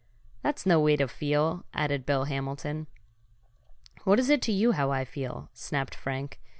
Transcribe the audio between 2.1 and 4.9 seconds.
Hamilton. "What is it to you how